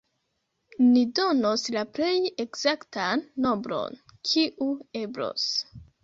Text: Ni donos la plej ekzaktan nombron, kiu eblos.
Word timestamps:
Ni 0.83 1.01
donos 1.17 1.65
la 1.75 1.83
plej 1.97 2.13
ekzaktan 2.43 3.21
nombron, 3.45 3.99
kiu 4.31 4.71
eblos. 5.03 5.45